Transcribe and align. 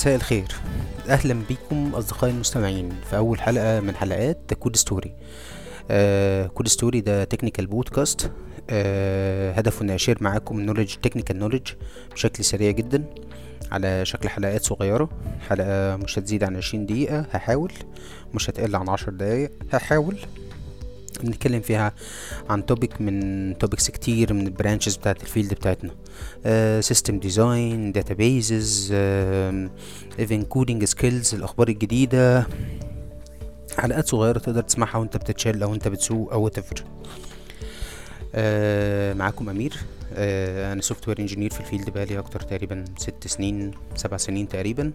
مساء 0.00 0.14
الخير. 0.14 0.48
أهلا 1.08 1.42
بكم 1.50 1.94
أصدقائي 1.94 2.32
المستمعين 2.32 2.92
في 3.10 3.16
أول 3.16 3.40
حلقة 3.40 3.80
من 3.80 3.96
حلقات 3.96 4.54
Code 4.54 4.76
Story 4.76 5.14
Code 6.54 6.68
Story 6.68 7.00
ده 7.00 7.24
technical 7.24 7.66
podcast 7.66 8.30
آه 8.70 9.52
هدفه 9.52 9.82
إني 9.82 9.94
أشير 9.94 10.18
معاكم 10.20 10.60
knowledge 10.60 10.94
technical 10.94 11.38
knowledge 11.38 11.68
بشكل 12.12 12.44
سريع 12.44 12.70
جدا 12.70 13.04
على 13.72 14.04
شكل 14.04 14.28
حلقات 14.28 14.64
صغيرة. 14.64 15.08
حلقة 15.48 15.96
مش 15.96 16.18
هتزيد 16.18 16.44
عن 16.44 16.56
عشرين 16.56 16.86
دقيقة 16.86 17.26
هحاول. 17.32 17.72
مش 18.34 18.50
هتقل 18.50 18.76
عن 18.76 18.88
عشر 18.88 19.10
دقايق 19.12 19.50
هحاول. 19.72 20.18
بنتكلم 21.22 21.60
فيها 21.60 21.92
عن 22.48 22.66
topic 22.66 23.00
من 23.00 23.58
topics 23.58 23.90
كتير 23.90 24.32
من 24.32 24.46
ال 24.46 24.52
branches 24.52 24.96
بتاعت 24.96 25.22
ال 25.22 25.27
field 25.27 25.54
بتاعتنا. 25.54 25.90
system 26.80 27.18
design 27.18 27.92
databases 27.92 28.92
even 30.18 30.42
coding 30.42 30.84
skills 30.84 31.34
الأخبار 31.34 31.68
الجديدة. 31.68 32.46
حلقات 33.78 34.08
صغيرة 34.08 34.38
تقدر 34.38 34.62
تسمعها 34.62 34.96
وانت 34.96 35.16
بت 35.16 35.29
chill 35.29 35.62
أو 35.62 35.74
انت 35.74 35.88
بتسوق 35.88 36.32
أو 36.32 36.48
whatever 36.48 36.84
آه 38.34 39.12
معاكم 39.12 39.48
أمير. 39.48 39.76
أنا 40.12 40.82
software 40.82 41.18
engineer 41.18 41.50
في 41.50 41.60
ال 41.60 41.65
field 41.65 41.90
بقالي 41.90 42.18
أكتر 42.18 42.40
تقريبا 42.40 42.84
ست 42.98 43.26
سنين 43.26 43.70
سبع 43.94 44.16
سنين 44.16 44.48
تقريبا. 44.48 44.92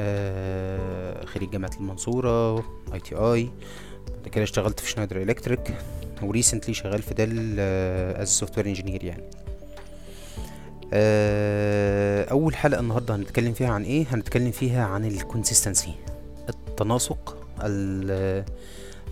آه 0.00 1.24
خريج 1.24 1.50
جامعة 1.50 1.70
المنصورة 1.76 2.56
ITI 2.94 3.50
بعد 4.08 4.28
كده 4.28 4.44
اشتغلت 4.44 4.80
في 4.80 4.90
Schneider 4.90 5.22
Electric 5.22 5.74
و 6.22 6.28
recently 6.28 6.74
شغال 6.74 7.02
في 7.02 7.14
Dell 7.14 7.60
as 8.20 8.28
software 8.28 8.66
engineer 8.66 9.04
يعني. 9.04 9.22
آه 10.92 12.24
أول 12.30 12.56
حلقة 12.56 12.80
النهارده 12.80 13.16
هنتكلم 13.16 13.52
فيها 13.52 13.68
عن 13.68 13.82
إيه؟ 13.82 14.06
هنتكلم 14.10 14.50
فيها 14.50 14.84
عن 14.84 15.04
ال 15.04 15.11
consistency 15.11 15.94
التناسق 16.48 17.36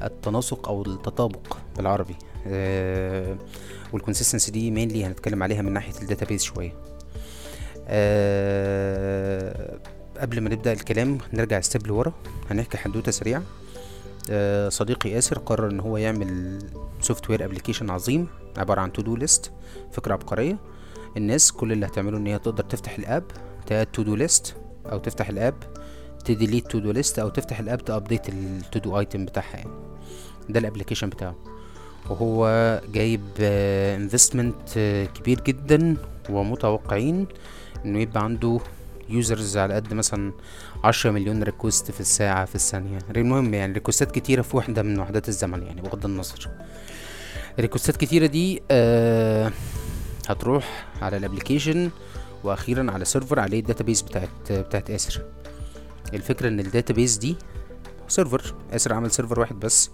التناسق 0.02 0.68
أو 0.68 0.82
التطابق 0.82 1.56
بالعربي. 1.76 2.12
آه 2.14 2.33
وال 3.92 4.01
consistency 4.01 4.50
دي 4.50 4.70
mainly 4.70 5.04
هنتكلم 5.04 5.42
عليها 5.42 5.62
من 5.62 5.72
ناحية 5.72 6.02
ال 6.02 6.06
database 6.06 6.42
شوية. 6.42 6.72
آه 7.88 9.78
قبل 10.20 10.40
ما 10.40 10.50
نبدأ 10.50 10.72
الكلام 10.72 11.18
نرجع 11.32 11.60
step 11.60 11.86
لورا. 11.86 12.12
هنحكي 12.50 12.78
حدوتة 12.78 13.12
سريعة. 13.12 13.42
آه 14.30 14.68
صديقي 14.68 15.10
آسر 15.10 15.38
قرر 15.38 15.70
إن 15.70 15.80
هو 15.80 15.96
يعمل 15.96 16.58
software 17.00 17.44
application 17.44 17.90
عظيم 17.90 18.26
عبارة 18.56 18.80
عن 18.80 18.92
to 18.92 19.02
do 19.02 19.16
list 19.16 19.52
فكرة 19.92 20.12
عبقرية. 20.12 20.58
الناس 21.16 21.52
كل 21.52 21.72
اللي 21.72 21.86
هتعمله 21.86 22.18
إن 22.18 22.26
هي 22.26 22.38
تقدر 22.38 22.64
تفتح 22.64 22.98
ال 22.98 23.05
app 23.05 23.24
ت 23.66 23.86
add 23.86 24.02
to 24.02 24.08
do 24.08 24.14
list 24.14 24.56
أو 24.86 24.98
تفتح 24.98 25.28
ال 25.28 25.35
app 25.35 25.54
ت 26.24 26.30
delete 26.30 26.66
to 26.66 26.78
do 26.78 26.90
list 26.90 27.18
أو 27.18 27.28
تفتح 27.28 27.60
ال 27.60 27.66
app 27.66 27.84
ت 27.84 27.90
update 27.90 28.28
ال 28.28 28.45
to 28.45 28.78
do 28.78 28.98
item 28.98 29.24
بتاعها 29.24 29.56
يعني. 29.56 29.70
ده 30.48 30.60
ال 30.60 30.64
application 30.64 31.08
بتاعه. 31.08 31.36
وهو 32.10 32.80
جايب 32.92 33.20
investment 33.40 34.68
آه 34.76 35.04
كبير 35.04 35.40
جدا 35.40 35.96
ومتوقعين 36.30 37.26
إنه 37.84 37.98
يبقى 37.98 38.24
عنده 38.24 38.60
users 39.08 39.56
على 39.56 39.74
قد 39.74 39.94
مثلا 39.94 40.32
عشرة 40.84 41.10
مليون 41.10 41.42
request 41.42 41.90
في 41.90 42.00
الساعة 42.00 42.44
في 42.44 42.54
الثانية. 42.54 42.98
المهم 43.16 43.54
يعني 43.54 43.72
ريكوستات 43.72 44.10
كتيرة 44.12 44.42
في 44.42 44.56
وحدة 44.56 44.82
من 44.82 44.98
وحدات 45.00 45.28
الزمن 45.28 45.62
يعني 45.62 45.80
بغض 45.80 46.04
النظر. 46.04 46.48
ريكوستات 47.60 47.96
كتيرة 47.96 48.26
دي 48.26 48.62
آه 48.70 49.52
هتروح 50.28 50.86
على 51.02 51.16
ال 51.16 51.22
application 51.22 51.90
وأخيرا 52.44 52.90
على 52.90 53.04
server 53.04 53.40
عليه 53.40 53.60
ال 53.60 53.65
database 53.65 54.02
بتاعت 54.02 54.28
بتاعت 54.52 54.90
اسر 54.90 55.22
الفكرة 56.14 56.48
إن 56.48 56.60
ال 56.60 56.66
database 56.66 57.16
دي 57.16 57.36
server 58.08 58.54
اسر 58.72 58.92
عمل 58.94 59.10
server 59.10 59.40
واحد 59.40 59.60
بس. 59.60 59.90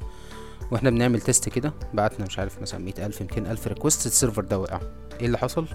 وإحنا 0.73 0.91
بنعمل 0.91 1.21
test 1.21 1.49
كده 1.49 1.73
بعتنا 1.95 2.27
مش 2.27 2.39
عارف 2.39 2.63
مثلا 2.63 2.81
مية 2.81 2.95
ألف 2.99 3.23
ميتين 3.23 3.47
ألف 3.47 3.67
request 3.67 4.07
ال 4.07 4.12
server 4.12 4.45
ده 4.45 4.59
وقع. 4.59 4.81
إيه 5.21 5.27
اللي 5.27 5.39
حصل؟ 5.39 5.67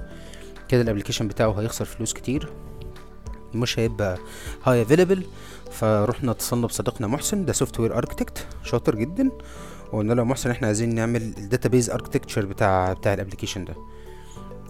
كده 0.68 0.82
ال 0.82 0.86
application 0.86 1.28
بتاعه 1.28 1.52
هيخسر 1.62 1.86
فلوس 1.86 2.14
كتير 2.14 2.54
مش 3.54 3.80
هيبقى 3.80 4.18
high 4.64 4.82
available 4.82 5.26
فروحنا 5.72 6.32
اتصلنا 6.32 6.68
بصديقنا 6.68 7.08
محسن 7.08 7.46
ده 7.46 7.54
software 7.54 7.98
architect 7.98 8.48
شاطر 8.64 8.96
جدا. 8.96 9.30
وقلنا 9.94 10.14
له 10.14 10.24
محسن 10.24 10.50
إحنا 10.50 10.68
عايزين 10.68 10.96
نعمل 10.96 11.22
ال 11.22 11.30
database 11.30 11.90
architecture 11.90 12.46
بتاع 12.46 12.94
بتاع 12.94 13.14
ال 13.14 13.18
application 13.18 13.66
ده. 13.66 13.76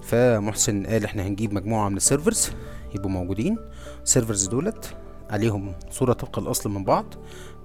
فمحسن 0.04 0.86
قال 0.86 1.06
إحنا 1.06 1.24
هنجيب 1.24 1.54
مجموعة 1.54 1.90
من 1.90 1.98
ال 1.98 2.04
servers 2.04 2.50
يبقوا 2.96 3.10
موجودين. 3.12 3.58
ال 4.04 4.09
servers 4.09 4.48
دولت 4.48 4.98
عليهم 5.30 5.76
صورة 5.92 6.14
طبق 6.14 6.40
الأصل 6.40 6.70
من 6.70 6.84
بعض 6.84 7.06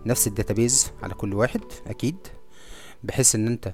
نفس 0.07 0.27
ال 0.27 0.34
database 0.34 0.93
على 1.03 1.15
كل 1.15 1.35
واحد 1.35 1.61
أكيد. 1.87 2.17
بحيث 3.05 3.35
إن 3.35 3.47
أنت 3.47 3.73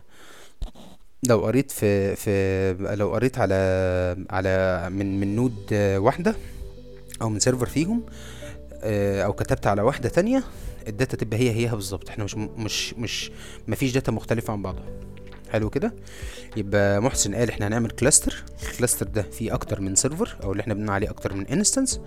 لو 1.23 1.41
قريت 1.41 1.71
في 1.71 2.17
في 2.17 2.73
لو 2.97 3.13
قريت 3.13 3.39
على 3.39 3.55
على 4.31 4.87
من 4.91 5.21
من 5.21 5.37
node 5.37 5.75
واحدة 5.97 6.37
أو 7.23 7.29
من 7.29 7.39
server 7.41 7.67
فيهم 7.67 8.03
أو 9.25 9.33
كتبت 9.33 9.67
على 9.67 9.83
واحدة 9.83 10.09
تانية 10.09 10.45
ال 10.89 10.94
data 10.94 11.17
تبقى 11.17 11.39
هي 11.39 11.51
هيها 11.51 11.75
بالظبط. 11.75 12.09
إحنا 12.09 12.25
مش 12.25 12.35
مش 12.37 12.95
مش 12.95 13.31
مفيش 13.69 13.93
data 13.93 14.13
مختلفة 14.13 14.53
عن 14.53 14.63
بعضها. 14.63 14.85
حلو 15.51 15.71
كده؟ 15.71 15.95
يبقى 16.57 17.03
محسن 17.03 17.35
قال 17.35 17.51
إحنا 17.51 17.67
هنعمل 17.67 17.91
cluster 17.91 18.45
ال 18.73 18.77
cluster 18.77 19.07
ده 19.07 19.23
فيه 19.23 19.55
أكتر 19.55 19.81
من 19.81 19.95
server 19.95 20.37
أو 20.43 20.53
اللي 20.53 20.61
إحنا 20.61 20.75
بنقول 20.75 20.91
عليه 20.91 21.11
أكتر 21.11 21.35
من 21.35 21.47
instance 21.47 22.01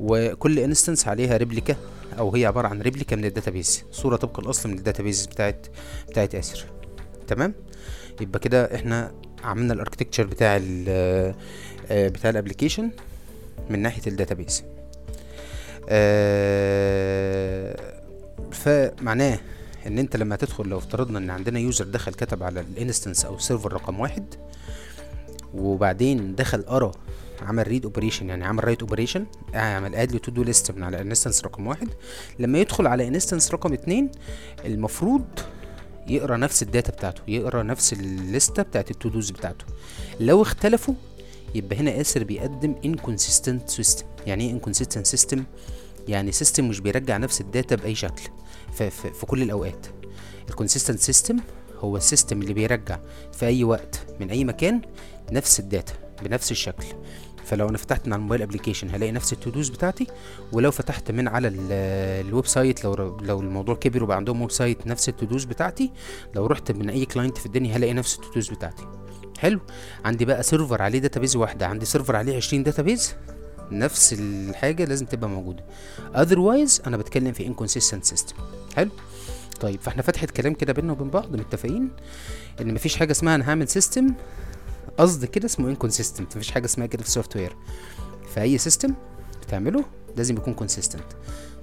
وكل 0.00 0.58
instance 0.58 1.08
عليها 1.08 1.36
replica 1.36 1.76
أو 2.18 2.34
هي 2.34 2.46
عبارة 2.46 2.68
عن 2.68 2.82
replica 2.82 3.16
من 3.16 3.24
ال 3.24 3.30
database. 3.30 3.84
صورة 3.92 4.16
طبق 4.16 4.40
الأصل 4.40 4.68
من 4.68 4.78
ال 4.78 4.83
database 4.83 5.26
بتاعت 5.26 5.66
بتاعت 6.08 6.34
اسر 6.34 6.64
تمام؟ 7.28 7.54
يبقى 8.20 8.38
كده 8.40 8.74
إحنا 8.74 9.12
عملنا 9.44 9.74
ال 9.74 9.78
architecture 9.78 10.26
بتاع 10.26 10.56
ال 10.62 11.34
بتاع 11.90 12.30
ال 12.30 12.35
application 12.35 12.90
من 13.70 13.78
ناحية 13.78 14.02
ال 14.06 14.12
database. 14.12 14.62
آه 15.88 17.92
فمعناه 18.52 19.38
إن 19.86 19.98
أنت 19.98 20.16
لما 20.16 20.36
تدخل 20.36 20.64
لو 20.68 20.78
افترضنا 20.78 21.18
إن 21.18 21.30
عندنا 21.30 21.58
user 21.58 21.84
دخل 21.84 22.14
كتب 22.14 22.42
على 22.42 22.60
ال 22.60 22.67
instance 22.67 23.24
أو 23.24 23.34
ال 23.36 23.41
server 23.41 23.72
رقم 23.72 24.00
واحد 24.00 24.34
وبعدين 25.54 26.34
دخل 26.34 26.62
قرا 26.62 26.92
عمل 27.42 27.68
read 27.68 27.84
operation 27.84 28.28
يعني 28.28 28.44
عمل 28.44 28.64
write 28.64 28.80
operation 28.80 29.26
عمل 29.54 29.94
add 29.94 30.18
to 30.18 30.30
do 30.30 30.42
list 30.42 30.70
من 30.70 30.82
على 30.82 31.00
instance 31.00 31.44
رقم 31.44 31.66
واحد. 31.66 31.88
لما 32.38 32.58
يدخل 32.58 32.86
على 32.86 33.08
instance 33.08 33.52
رقم 33.52 33.72
اتنين 33.72 34.10
المفروض 34.64 35.24
يقرأ 36.06 36.36
نفس 36.36 36.62
ال 36.62 36.68
data 36.68 36.92
بتاعته 36.92 37.22
يقرأ 37.28 37.62
نفس 37.62 37.92
الليستة 37.92 38.62
بتاعت 38.62 38.90
ال 38.90 38.96
to 38.96 39.08
dos 39.08 39.30
بتاعته. 39.30 39.64
لو 40.20 40.42
اختلفوا 40.42 40.94
يبقى 41.54 41.76
هنا 41.76 42.00
آسر 42.00 42.24
بيقدم 42.24 42.74
inconsistent 42.86 43.72
system. 43.80 44.04
يعني 44.26 44.50
إيه 44.50 44.60
inconsistent 44.60 45.18
system 45.18 45.38
يعني 46.08 46.32
system 46.32 46.68
مش 46.68 46.80
بيرجع 46.80 47.16
نفس 47.16 47.40
ال 47.40 47.47
data 47.47 47.76
بأي 47.76 47.94
شكل 47.94 48.22
في, 48.72 48.90
في, 48.90 49.12
في 49.12 49.26
كل 49.26 49.42
الأوقات. 49.42 49.86
ال 50.48 50.53
consistent 50.53 51.00
system 51.00 51.36
هو 51.78 51.96
ال 51.96 52.03
system 52.03 52.42
اللي 52.42 52.52
بيرجع 52.52 52.98
في 53.32 53.46
أي 53.46 53.64
وقت 53.64 54.00
من 54.20 54.30
أي 54.30 54.44
مكان 54.44 54.80
نفس 55.32 55.60
ال 55.60 55.66
data 55.66 55.92
بنفس 56.22 56.50
الشكل. 56.50 56.84
فلو 57.44 57.68
أنا 57.68 57.78
فتحت 57.78 58.06
من 58.06 58.12
على 58.12 58.18
ال 58.20 58.23
mobile 58.23 58.42
application 58.42 58.90
هلاقي 58.90 59.12
نفس 59.12 59.32
ال 59.32 59.38
to 59.38 59.50
dos 59.50 59.68
بتاعتي 59.68 60.06
ولو 60.52 60.70
فتحت 60.70 61.10
من 61.10 61.28
على 61.28 61.48
ال 61.48 62.46
website 62.46 62.84
لو 62.84 62.94
لو 63.22 63.40
الموضوع 63.40 63.74
كبر 63.74 64.02
وبقى 64.04 64.16
عندهم 64.16 64.40
website 64.40 64.86
نفس 64.86 65.08
ال 65.08 65.14
to 65.14 65.26
dos 65.26 65.44
بتاعتي 65.44 65.90
لو 66.34 66.46
رحت 66.46 66.72
من 66.72 66.90
أي 66.90 67.04
client 67.04 67.38
في 67.38 67.46
الدنيا 67.46 67.76
هلاقي 67.76 67.92
نفس 67.92 68.14
ال 68.14 68.20
to 68.20 68.31
dos 68.31 68.48
بتاعتي. 68.50 68.86
حلو. 69.38 69.60
عندي 70.04 70.24
بقى 70.24 70.42
server 70.42 70.82
عليه 70.82 70.98
database 70.98 71.36
واحدة 71.36 71.66
عندي 71.66 71.86
server 71.86 72.16
عليه 72.16 72.36
20 72.36 72.62
database 72.62 73.14
نفس 73.70 74.12
الحاجة 74.18 74.84
لازم 74.84 75.06
تبقى 75.06 75.28
موجودة. 75.30 75.64
otherwise 76.16 76.82
أنا 76.86 76.96
بتكلم 76.96 77.32
في 77.32 77.48
inconsistent 77.54 78.02
system 78.02 78.36
حلو. 78.76 78.90
طيب 79.60 79.80
فإحنا 79.80 80.02
فتحت 80.02 80.30
كلام 80.30 80.54
كده 80.54 80.72
بينا 80.72 80.92
وبين 80.92 81.10
بعض 81.10 81.36
متفقين؟ 81.36 81.88
إن 82.60 82.74
مفيش 82.74 82.96
حاجة 82.96 83.10
اسمها 83.12 83.34
أنا 83.34 83.48
هعمل 83.50 83.68
system 83.68 84.14
قصد 84.98 85.24
كده 85.24 85.46
اسمه 85.46 85.74
inconsistent. 85.74 86.20
مفيش 86.36 86.50
حاجة 86.50 86.64
اسمها 86.64 86.86
كده 86.86 87.02
في 87.02 87.08
ال 87.08 87.36
software 87.36 87.56
فأي 88.34 88.58
system 88.58 88.94
بتعمله 89.42 89.84
لازم 90.16 90.36
يكون 90.36 90.54
consistent 90.54 91.04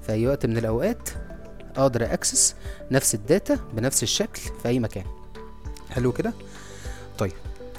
في 0.02 0.12
اي 0.12 0.28
وقت 0.28 0.46
من 0.46 0.58
الأوقات 0.58 1.10
أقدر 1.76 2.14
access 2.14 2.56
نفس 2.92 3.16
ال 3.16 3.25
data 3.25 3.60
بنفس 3.74 4.04
الشكل 4.04 4.42
في 4.62 4.68
أي 4.68 4.80
مكان. 4.80 5.04
حلو 5.90 6.12
كده؟ 6.12 6.34
طيب. 7.18 7.32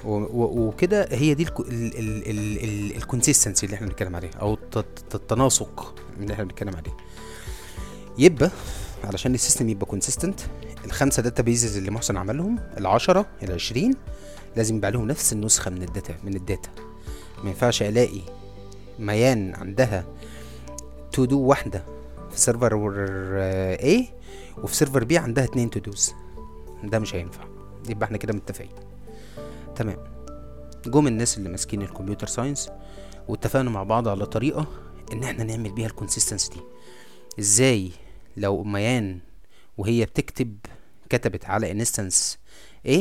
وكده 0.05 1.07
هي 1.11 1.33
دي 1.33 1.47
ال 2.97 3.03
consistency 3.03 3.65
اللي 3.65 3.75
إحنا 3.75 3.87
بنتكلم 3.87 4.15
عليها 4.15 4.31
أو 4.41 4.57
التناسق 5.15 5.93
اللي 6.19 6.33
إحنا 6.33 6.43
بنتكلم 6.43 6.75
عليه. 6.75 6.97
يبقى 8.17 8.51
علشان 9.03 9.33
ال 9.33 9.38
system 9.38 9.69
يبقى 9.69 9.85
consistent 9.85 10.39
الخمسة 10.85 11.23
databases 11.23 11.77
اللي 11.77 11.91
محسن 11.91 12.17
عملهم 12.17 12.59
العشرة 12.77 13.25
العشرين 13.43 13.95
لازم 14.55 14.75
يبقى 14.75 14.87
عليهم 14.87 15.07
نفس 15.07 15.33
النسخة 15.33 15.71
من 15.71 15.83
ال 15.83 15.90
data 15.90 16.17
من 16.23 16.35
ال 16.35 16.41
data. 16.41 16.69
ما 17.43 17.49
ينفعش 17.49 17.81
ألاقي 17.83 18.21
ميان 18.99 19.55
عندها 19.55 20.05
to 21.11 21.25
do 21.25 21.39
واحدة 21.39 21.83
في 22.31 22.39
server 22.39 22.69
A 23.77 24.03
وفي 24.63 24.75
server 24.75 25.07
B 25.07 25.13
عندها 25.13 25.43
اتنين 25.43 25.69
to 25.69 25.79
dos. 25.79 26.13
ده 26.83 26.99
مش 26.99 27.15
هينفع. 27.15 27.43
يبقى 27.89 28.05
إحنا 28.05 28.17
كده 28.17 28.33
متفقين. 28.33 28.71
تمام. 29.75 29.97
جم 30.85 31.07
الناس 31.07 31.37
اللي 31.37 31.49
ماسكين 31.49 31.81
ال 31.81 31.86
computer 31.86 32.27
science 32.27 32.69
واتفقنا 33.27 33.69
مع 33.69 33.83
بعض 33.83 34.07
على 34.07 34.25
طريقة 34.25 34.67
إن 35.13 35.23
إحنا 35.23 35.43
نعمل 35.43 35.71
بيها 35.71 35.87
ال 35.87 35.92
consistency 35.92 36.49
دي. 36.53 36.59
إزاي؟ 37.39 37.91
لو 38.37 38.63
ميان 38.63 39.19
وهي 39.77 40.05
بتكتب 40.05 40.57
كتبت 41.09 41.45
على 41.45 41.71
instance 41.71 42.37
A 42.87 42.97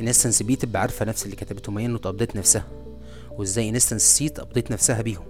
instance 0.00 0.42
B 0.42 0.56
تبقى 0.56 0.82
عارفة 0.82 1.04
نفس 1.04 1.24
اللي 1.24 1.36
كتبته 1.36 1.72
ميان 1.72 1.94
وت 1.94 2.05
update 2.05 2.36
نفسها. 2.36 2.66
وإزاي 3.30 3.68
instance 3.68 4.02
C 4.02 4.28
ت 4.28 4.34
update 4.34 4.70
نفسها 4.70 5.02
بيهم؟ 5.02 5.24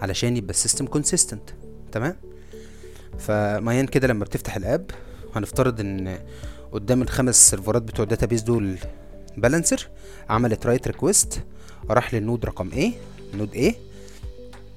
علشان 0.00 0.36
يبقى 0.36 0.50
ال 0.50 0.55
system 0.55 0.86
consistent 0.86 1.50
تمام؟ 1.92 2.16
فميان 3.18 3.86
كده 3.86 4.08
لما 4.08 4.24
بتفتح 4.24 4.56
ال 4.56 4.65
app 4.65 4.90
هنفترض 5.34 5.80
إن 5.80 6.18
قدام 6.72 7.02
الخمس 7.02 7.50
سيرفرات 7.50 7.82
بتوع 7.82 8.02
ال 8.02 8.06
database 8.06 8.42
load 8.42 8.78
balancer 9.36 9.88
عملت 10.28 10.66
write 10.66 10.86
request 10.86 11.40
راح 11.90 12.14
لل 12.14 12.24
node 12.24 12.44
رقم 12.44 12.70
A 12.70 12.90
node 13.34 13.54
A. 13.54 13.74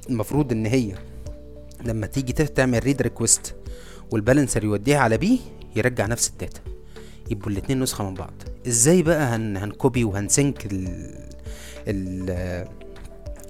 المفروض 0.10 0.52
إن 0.52 0.66
هي 0.66 0.96
لما 1.86 2.08
تيجي 2.08 2.34
تعمل 2.34 2.84
read 2.84 3.02
request 3.02 3.56
وال 4.12 4.22
balancer 4.22 4.64
يوديها 4.64 5.00
على 5.00 5.18
بي 5.18 5.40
يرجع 5.76 6.06
نفس 6.06 6.30
ال 6.30 6.35
data. 6.35 6.62
يبقوا 7.32 7.52
الاتنين 7.52 7.80
نسخة 7.80 8.10
من 8.10 8.14
بعض. 8.14 8.34
إزاي 8.68 9.02
بقى 9.04 9.36
هن 9.36 9.58
هن 9.58 9.73
copy 9.73 10.04
وهن 10.04 10.30
sync 10.30 10.66
ال 10.66 10.88
ال 11.88 12.68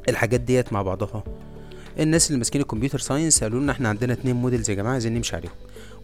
الحاجات 0.09 0.39
ديت 0.41 0.73
مع 0.73 0.81
بعضها؟ 0.81 1.23
الناس 1.99 2.27
اللي 2.27 2.37
ماسكين 2.37 2.61
ال 2.61 2.66
computer 2.66 2.99
science 2.99 3.43
قالوا 3.43 3.59
لنا 3.59 3.71
إحنا 3.71 3.89
عندنا 3.89 4.13
اتنين 4.13 4.35
models 4.35 4.69
يا 4.69 4.75
جماعة 4.75 4.93
عايزين 4.93 5.13
نمشي 5.13 5.35
عليهم. 5.35 5.51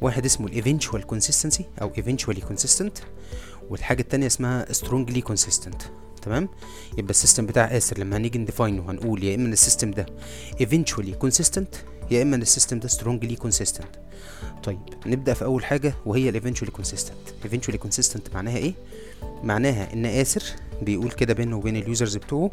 واحد 0.02 0.26
اسمه 0.26 0.48
ال 0.48 0.54
eventual 0.54 1.04
consistency 1.04 1.66
أو 1.82 1.92
eventually 1.98 2.42
consistent 2.42 2.98
والحاجة 3.70 4.02
التانية 4.02 4.28
اسمها 4.28 4.72
strongly 4.74 5.22
consistent 5.22 5.82
تمام؟ 6.22 6.50
يبقى 6.98 7.10
ال 7.10 7.15
system 7.15 7.46
بتاع 7.46 7.78
آسر 7.78 7.98
لما 8.00 8.18
هنيجي 8.18 8.40
ن 8.40 8.46
define 8.46 8.85
ه 8.85 8.92
هنقول 8.92 9.24
يا 9.24 9.36
إما 9.36 9.48
ال 9.48 9.54
system 9.54 9.92
ده 9.92 10.06
eventually 10.62 11.26
consistent 11.26 11.78
يا 12.12 12.22
إما 12.22 12.36
إن 12.36 12.42
ال 12.42 12.47
system 12.47 12.80
ده 12.80 12.90
strongly 12.90 13.36
consistent. 13.48 13.86
طيب 14.64 14.80
نبدأ 15.06 15.34
في 15.34 15.46
أول 15.46 15.66
حاجة 15.66 15.94
وهي 16.06 16.30
ال 16.30 16.34
eventually 16.34 16.72
consistent 16.72 17.18
eventually 17.46 17.78
consistent 17.78 18.34
معناها 18.36 18.58
إيه؟ 18.58 18.74
معناها 19.44 19.94
إن 19.94 20.06
آسر 20.06 20.44
بيقول 20.82 21.12
كده 21.12 21.34
بينه 21.34 21.58
وبين 21.58 21.76
ال 21.76 21.83
users 21.83 22.18
بتوعه 22.18 22.52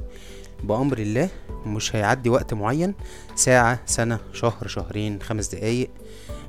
بأمر 0.64 0.98
الله 0.98 1.28
مش 1.66 1.96
هيعدي 1.96 2.30
وقت 2.30 2.54
معين 2.54 2.94
ساعة 3.36 3.80
سنة 3.86 4.18
شهر 4.32 4.66
شهرين 4.66 5.22
خمس 5.22 5.54
دقايق 5.54 5.90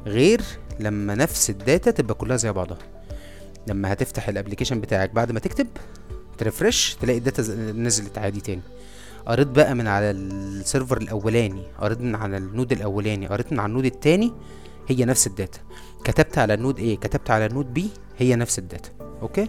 غير 0.05 0.41
لما 0.79 1.15
نفس 1.15 1.49
ال 1.49 1.57
data 1.57 1.91
تبقى 1.91 2.13
كلها 2.15 2.37
زي 2.37 2.51
بعضها. 2.51 2.77
لما 3.67 3.93
هتفتح 3.93 4.29
ال 4.29 4.33
application 4.33 4.81
بتاعك 4.81 5.09
بعد 5.09 5.31
ما 5.31 5.39
تكتب 5.39 5.67
ت 6.37 6.44
refresh 6.44 6.93
تلاقي 7.01 7.17
ال 7.17 7.22
data 7.22 7.41
نزلت 7.71 8.17
عادي 8.17 8.41
تاني. 8.41 8.61
قريت 9.25 9.47
بقى 9.47 9.75
من 9.75 9.87
على 9.87 10.11
ال 10.11 10.23
server 10.23 10.97
الأولاني 10.97 11.63
قريت 11.79 12.01
من 12.01 12.15
على 12.15 12.37
ال 12.37 12.44
node 12.44 12.71
الأولاني 12.71 13.27
قريت 13.27 13.51
من 13.53 13.59
على 13.59 13.69
ال 13.69 13.72
node 13.72 13.85
التاني 13.85 14.33
هي 14.89 15.05
نفس 15.05 15.27
ال 15.27 15.32
data. 15.32 15.59
كتبت 16.03 16.37
على 16.37 16.53
ال 16.53 16.58
node 16.58 16.79
A 16.79 16.99
كتبت 16.99 17.29
على 17.29 17.45
ال 17.45 17.52
node 17.52 17.79
B 17.79 17.81
هي 18.17 18.35
نفس 18.35 18.59
ال 18.59 18.64
data. 18.64 18.89
okay؟ 19.21 19.47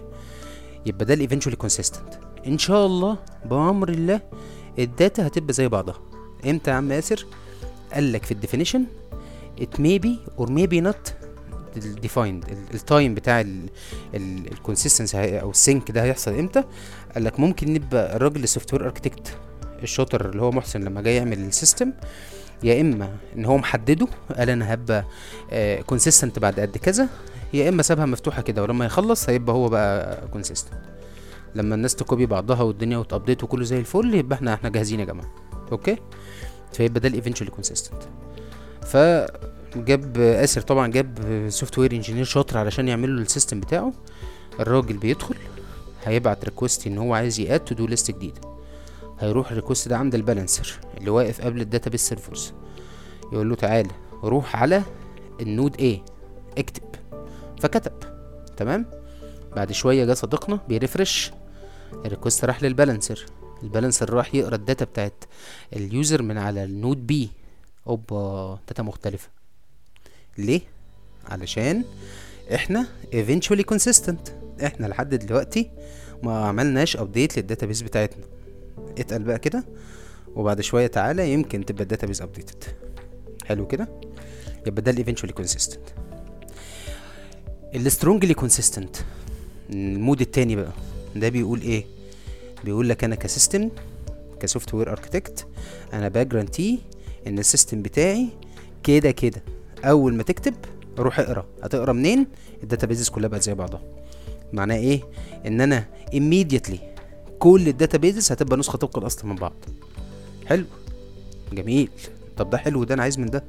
يبقى 0.85 1.05
ده 1.05 1.13
ال 1.13 1.17
eventually 1.17 1.55
consistent 1.55 2.13
إن 2.47 2.57
شاء 2.57 2.85
الله 2.85 3.17
بأمر 3.45 3.89
الله 3.89 4.21
ال 4.79 4.89
data 4.89 5.27
هتبقى 5.27 5.53
زي 5.53 5.67
بعضها. 5.67 5.99
إمتى 6.45 6.71
يا 6.71 6.75
عم 6.75 6.91
ياسر؟ 6.91 7.25
قال 7.93 8.11
لك 8.11 8.25
في 8.25 8.31
ال 8.31 8.36
definition 8.36 8.85
it 9.61 9.79
may 9.79 9.99
be 10.05 10.41
or 10.41 10.47
maybe 10.47 10.81
not 10.89 11.13
defined. 11.79 12.51
ال 12.73 12.81
time 12.81 13.15
بتاع 13.15 13.45
ال 14.15 14.25
consistency 14.25 15.41
أو 15.41 15.49
ال 15.49 15.57
sync 15.57 15.91
ده 15.91 16.03
هيحصل 16.03 16.33
إمتى؟ 16.33 16.63
قال 17.13 17.23
لك 17.23 17.39
ممكن 17.39 17.73
نبقى 17.73 18.15
الراجل 18.15 18.43
ال 18.43 18.73
software 18.73 18.85
architect 18.85 19.37
الشاطر 19.83 20.29
اللي 20.29 20.41
هو 20.41 20.51
محسن 20.51 20.81
لما 20.81 21.01
جاي 21.01 21.15
يعمل 21.15 21.39
ال 21.39 21.46
system. 21.46 21.93
يا 22.63 22.81
إما 22.81 23.15
إن 23.37 23.45
هو 23.45 23.57
محدده 23.57 24.07
قال 24.37 24.49
أنا 24.49 24.73
هبقى 24.73 25.05
consistent 25.87 26.39
بعد 26.39 26.59
قد 26.59 26.77
كذا 26.77 27.07
يا 27.53 27.69
إما 27.69 27.83
سابها 27.83 28.05
مفتوحة 28.05 28.41
كده 28.41 28.61
ولما 28.63 28.85
يخلص 28.85 29.29
هيبقى 29.29 29.55
هو 29.55 29.69
بقى 29.69 30.21
consistent 30.27 30.79
لما 31.55 31.75
الناس 31.75 31.95
ت 31.95 32.01
copy 32.01 32.25
بعضها 32.25 32.61
والدنيا 32.61 32.97
وت 32.97 33.08
update 33.08 33.43
وكله 33.43 33.63
زي 33.63 33.79
الفل 33.79 34.15
يبقى 34.15 34.35
إحنا 34.35 34.53
إحنا 34.53 34.69
جاهزين 34.69 34.99
يا 34.99 35.05
جماعة. 35.05 35.31
okay؟ 35.71 35.97
فيبقى 36.73 36.99
ده 36.99 37.07
ال 37.07 37.11
eventually 37.11 37.51
consistent 37.51 38.03
فجاب 38.81 40.17
آسر 40.17 40.61
طبعا 40.61 40.87
جاب 40.87 41.19
software 41.49 41.91
engineer 41.91 42.23
شاطر 42.23 42.57
علشان 42.57 42.87
يعمل 42.87 43.15
له 43.15 43.21
ال 43.21 43.26
system 43.26 43.59
بتاعه. 43.59 43.93
الراجل 44.59 44.97
بيدخل 44.97 45.35
هيبعت 46.03 46.45
request 46.45 46.87
إن 46.87 46.97
هو 46.97 47.13
عايز 47.13 47.39
ي 47.39 47.59
add 47.59 47.75
to-do 47.75 47.87
list 47.87 48.11
جديده 48.11 48.41
هيروح 49.21 49.49
ال 49.51 49.56
request 49.56 49.87
ده 49.87 49.97
عند 49.97 50.15
ال 50.15 50.22
balancer 50.22 50.79
اللي 50.97 51.09
واقف 51.09 51.41
قبل 51.41 51.61
ال 51.61 51.66
database 51.66 52.09
servers 52.09 52.53
يقول 53.33 53.49
له 53.49 53.55
تعالى 53.55 53.89
روح 54.23 54.55
على 54.55 54.83
ال 55.41 55.48
node 55.48 55.75
A 55.77 56.09
اكتب. 56.57 56.83
فكتب. 57.61 57.91
تمام؟ 58.57 58.85
بعد 59.55 59.71
شوية 59.71 60.05
جه 60.05 60.13
صديقنا 60.13 60.59
بيرفرش. 60.69 61.31
الريكوست 62.05 62.45
راح 62.45 62.63
للبالانسر 62.63 63.25
البالانسر 63.63 64.09
راح 64.09 64.35
يقرأ 64.35 64.55
ال 64.55 64.61
data 64.61 64.85
بتاعت 64.85 65.23
ال 65.75 65.84
user 65.84 66.21
من 66.21 66.37
على 66.37 66.63
ال 66.63 66.72
node 66.72 67.07
B 67.07 67.29
أوبا 67.87 68.59
data 68.67 68.83
مختلفة. 68.83 69.29
ليه؟ 70.37 70.61
علشان 71.29 71.83
إحنا 72.55 72.87
eventually 73.13 73.63
consistent. 73.73 74.31
إحنا 74.63 74.87
لحد 74.87 75.15
دلوقتي 75.15 75.71
ما 76.23 76.45
عملناش 76.45 76.97
update 76.97 77.37
لل 77.37 77.46
database 77.46 77.81
بتاعتنا. 77.81 78.23
اتقل 78.99 79.23
بقى 79.23 79.39
كده 79.39 79.63
وبعد 80.35 80.61
شوية 80.61 80.87
تعالى 80.87 81.33
يمكن 81.33 81.65
تبقى 81.65 81.83
ال 81.83 81.87
database 81.87 82.21
updated 82.21 82.63
حلو 83.45 83.67
كده؟ 83.67 83.87
يبقى 84.67 84.81
ده 84.81 84.91
ال 84.91 84.95
eventually 84.95 85.33
consistent 85.33 85.81
ال 87.75 87.81
strongly 87.81 88.33
consistent 88.33 88.95
ال 89.69 89.79
mode 89.79 90.21
التاني 90.21 90.55
بقى 90.55 90.71
ده 91.15 91.29
بيقول 91.29 91.61
إيه؟ 91.61 91.85
بيقول 92.63 92.89
لك 92.89 93.03
أنا 93.03 93.15
ك 93.15 93.23
system 93.23 93.69
ك 94.39 94.43
software 94.43 94.73
architect 94.73 95.47
أنا 95.93 96.07
با 96.07 96.14
guarantee 96.14 96.79
إن 97.27 97.39
ال 97.39 97.45
system 97.45 97.81
بتاعي 97.81 98.27
كده 98.83 99.11
كده. 99.11 99.41
أول 99.85 100.13
ما 100.13 100.23
تكتب 100.23 100.53
روح 100.99 101.19
اقرأ. 101.19 101.45
هتقرأ 101.63 101.93
منين؟ 101.93 102.27
ال 102.63 102.68
databases 102.68 103.09
كلها 103.09 103.29
بقت 103.29 103.41
زي 103.43 103.53
بعضها. 103.53 103.81
معناه 104.53 104.75
إيه؟ 104.75 105.01
إن 105.45 105.61
أنا 105.61 105.85
immediately 106.11 106.77
كل 107.41 107.67
ال 107.67 107.73
databases 107.73 108.31
هتبقى 108.31 108.57
نسخة 108.57 108.77
طبق 108.77 108.97
الأصل 108.97 109.27
من 109.27 109.35
بعض. 109.35 109.53
حلو. 110.45 110.65
جميل. 111.53 111.89
طب 112.37 112.49
ده 112.49 112.57
حلو 112.57 112.83
ده 112.83 112.93
أنا 112.95 113.03
عايز 113.03 113.19
من 113.19 113.25
ده. 113.25 113.43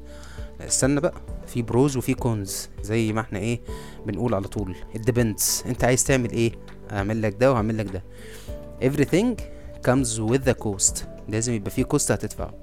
استنى 0.61 1.01
بقى. 1.01 1.15
في 1.47 1.63
pros 1.62 1.97
وفي 1.97 2.15
cons 2.14 2.69
زي 2.83 3.13
ما 3.13 3.21
إحنا 3.21 3.39
إيه 3.39 3.61
بنقول 4.07 4.35
على 4.35 4.49
طول. 4.49 4.77
It 4.95 5.10
depends 5.10 5.62
أنت 5.67 5.85
عايز 5.85 6.05
تعمل 6.05 6.31
إيه؟ 6.31 6.53
أعمل 6.93 7.23
لك 7.23 7.37
ده 7.41 7.53
وأعمل 7.53 7.79
لك 7.79 7.87
ده. 7.87 8.03
Everything 8.83 9.41
comes 9.89 10.19
with 10.31 10.49
the 10.51 10.65
cost. 10.65 11.05
لازم 11.29 11.53
يبقى 11.53 11.71
في 11.71 11.85
cost 11.85 12.12
هتدفعه. 12.13 12.55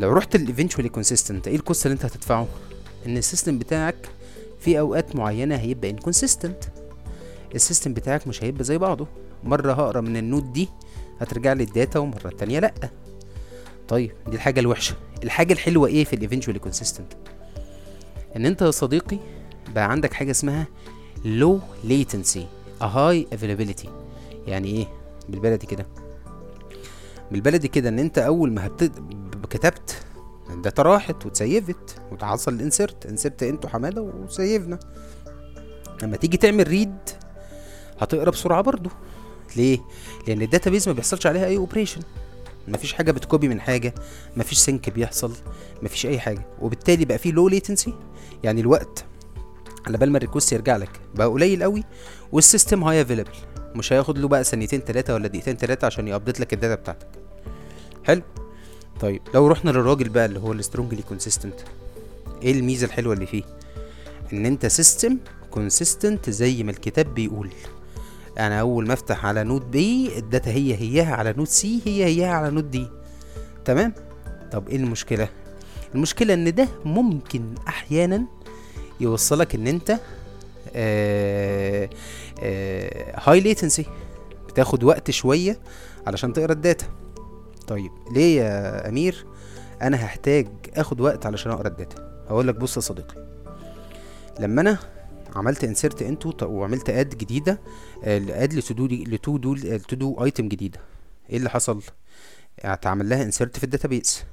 لو 0.00 0.12
رحت 0.12 0.34
ال 0.34 0.39
eventually 0.39 0.88
consistent 0.88 1.48
إيه 1.48 1.56
ال 1.56 1.62
cost 1.62 1.86
اللي 1.86 1.94
أنت 1.94 2.04
هتدفعه؟ 2.04 2.46
إن 3.06 3.16
ال 3.16 3.22
system 3.22 3.58
بتاعك 3.58 4.08
في 4.60 4.78
أوقات 4.80 5.16
معينة 5.16 5.56
هيبقى 5.56 5.90
inconsistent 5.90 6.64
ال 7.54 7.60
system 7.60 7.94
بتاعك 7.94 8.26
مش 8.26 8.44
هيبقى 8.44 8.64
زي 8.64 8.78
بعضه. 8.78 9.06
مرة 9.44 9.72
هقرا 9.72 10.00
من 10.00 10.16
ال 10.16 10.23
node 10.23 10.52
دي 10.52 10.68
هترجع 11.20 11.52
لي 11.52 11.62
ال 11.64 11.71
data 11.71 11.98
ومرة 11.98 12.28
التانية 12.28 12.58
لأ. 12.58 12.72
طيب 13.88 14.12
دي 14.26 14.36
الحاجة 14.36 14.60
الوحشة. 14.60 14.94
الحاجة 15.24 15.52
الحلوة 15.52 15.88
إيه 15.88 16.04
في 16.04 16.16
ال 16.16 16.20
eventually 16.20 16.58
consistent 16.58 17.12
إن 18.36 18.46
أنت 18.46 18.62
يا 18.62 18.70
صديقي 18.70 19.18
بقى 19.74 19.90
عندك 19.90 20.12
حاجة 20.12 20.30
اسمها 20.30 20.66
low 21.24 21.58
latency 21.88 22.40
a 22.80 22.84
high 22.86 23.36
availability. 23.36 23.88
يعني 24.46 24.68
إيه؟ 24.68 24.86
بالبلدي 25.28 25.66
كده. 25.66 25.86
بالبلدي 27.30 27.68
كده 27.68 27.88
إن 27.88 27.98
أنت 27.98 28.18
أول 28.18 28.52
ما. 28.52 28.70
كتبت 29.50 30.02
ال 30.50 30.56
data 30.56 30.82
راحت 30.82 31.26
واتسيفت 31.26 32.02
وتحصل 32.12 32.52
ال 32.54 32.61
insert 32.61 33.06
insert 33.06 33.42
into 33.42 33.70
حماده 33.70 34.02
وسيفنا. 34.02 34.78
لما 36.02 36.16
تيجي 36.16 36.36
تعمل 36.36 36.68
read 36.68 36.96
هتقرا 37.98 38.30
بسرعة 38.30 38.62
برضو. 38.62 38.90
ليه؟ 39.56 39.78
لأن 40.28 40.42
ال 40.42 40.47
database 40.47 40.88
ما 40.88 40.94
بيحصلش 40.94 41.26
عليها 41.26 41.46
أي 41.46 41.56
operation 41.56 42.00
مفيش 42.68 42.92
حاجة 42.92 43.12
بت 43.12 43.24
copy 43.24 43.48
من 43.48 43.60
حاجة 43.60 43.94
مفيش 44.36 44.58
sync 44.58 44.90
بيحصل 44.90 45.32
مفيش 45.82 46.06
أي 46.06 46.20
حاجة. 46.20 46.46
وبالتالي 46.60 47.04
بقى 47.04 47.18
في 47.18 47.32
low 47.32 47.48
latency 47.48 47.94
يعني 48.44 48.60
الوقت 48.60 49.04
على 49.86 49.98
بال 49.98 50.10
ما 50.10 50.16
ال 50.16 50.20
request 50.20 50.52
يرجع 50.52 50.76
لك 50.76 51.00
بقى 51.14 51.26
قليل 51.26 51.62
قوي 51.62 51.84
وال 52.32 52.45
system 52.45 52.84
highly 52.84 53.02
available 53.02 53.30
مش 53.74 53.92
هياخد 53.92 54.18
له 54.18 54.28
بقى 54.28 54.44
ثانيتين 54.44 54.84
تلاتة 54.84 55.14
ولا 55.14 55.28
دقيقتين 55.28 55.56
تلاتة 55.56 55.86
عشان 55.86 56.08
ي 56.08 56.13
update 56.13 56.40
لك 56.40 56.52
ال 56.52 56.56
data 56.56 56.74
بتاعتك. 56.74 57.08
حلو؟ 58.04 58.22
طيب 59.00 59.22
لو 59.34 59.46
رحنا 59.46 59.70
للراجل 59.70 60.08
بقى 60.08 60.26
اللي 60.26 60.38
هو 60.40 60.52
ال 60.52 60.58
strongly 60.58 61.02
consistent 61.02 61.54
إيه 62.42 62.52
الميزة 62.52 62.86
الحلوة 62.86 63.14
اللي 63.14 63.26
فيه؟ 63.26 63.42
إن 64.32 64.46
أنت 64.46 64.66
system 64.66 65.16
consistent 65.50 66.30
زي 66.30 66.62
ما 66.62 66.70
الكتاب 66.70 67.14
بيقول. 67.14 67.50
أنا 68.38 68.60
أول 68.60 68.86
ما 68.86 68.92
أفتح 68.92 69.26
على 69.26 69.44
node 69.44 69.70
B 69.70 70.18
ال 70.18 70.24
data 70.24 70.50
هي 70.50 70.74
هياها 70.74 71.14
على 71.14 71.34
node 71.36 71.46
C 71.46 71.80
هي 71.86 72.04
هياها 72.04 72.32
على 72.32 72.50
node 72.50 72.70
D. 72.70 72.86
تمام؟ 73.64 73.94
طب 74.52 74.68
إيه 74.68 74.76
المشكلة؟ 74.76 75.28
المشكلة 75.94 76.34
إن 76.34 76.54
ده 76.54 76.68
ممكن 76.84 77.54
أحيانا 77.68 78.24
يوصلك 79.00 79.54
إن 79.54 79.66
أنت 79.66 79.98
high 83.14 83.40
latency 83.40 83.86
بتاخد 84.48 84.84
وقت 84.84 85.10
شوية 85.10 85.58
علشان 86.06 86.32
تقرأ 86.32 86.52
ال 86.52 86.58
data. 86.58 86.86
طيب 87.66 87.90
ليه 88.14 88.40
يا 88.40 88.88
أمير؟ 88.88 89.26
أنا 89.82 90.04
هحتاج 90.04 90.48
أخد 90.76 91.00
وقت 91.00 91.26
علشان 91.26 91.52
أقرأ 91.52 91.68
ال 91.68 91.77
data. 91.77 92.24
هقول 92.28 92.48
لك 92.48 92.54
بص 92.54 92.76
يا 92.76 92.80
صديقي. 92.82 93.26
لما 94.40 94.60
أنا 94.60 94.78
عملت 95.36 95.64
insert 95.64 96.02
into 96.02 96.32
وعملت 96.42 96.90
add 96.90 97.18
جديدة 97.18 97.60
add 98.04 98.54
ل 98.54 98.86
to 98.86 99.36
ل 99.36 99.56
to-do 99.76 99.96
to-do 99.96 100.24
item 100.24 100.48
جديدة. 100.48 100.80
إيه 101.30 101.36
اللي 101.36 101.50
حصل؟ 101.50 101.82
اتعمل 102.58 103.08
لها 103.08 103.22
insert 103.22 103.56
في 103.56 103.64
ال 103.64 103.70
database. 103.70 104.24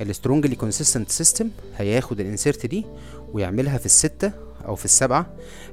ال 0.00 0.06
strongly 0.06 0.56
consistent 0.56 1.10
system 1.10 1.50
هياخد 1.76 2.20
ال 2.20 2.27
insert 2.27 2.66
دي 2.66 2.86
ويعملها 3.32 3.78
في 3.78 3.86
الستة 3.86 4.32
أو 4.66 4.74
في 4.74 4.84
السبعة 4.84 5.26